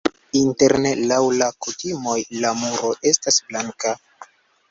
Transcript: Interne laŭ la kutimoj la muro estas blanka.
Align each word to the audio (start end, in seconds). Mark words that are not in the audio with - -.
Interne 0.39 0.93
laŭ 1.11 1.19
la 1.41 1.49
kutimoj 1.65 2.17
la 2.45 2.53
muro 2.63 2.89
estas 3.13 3.37
blanka. 3.51 3.93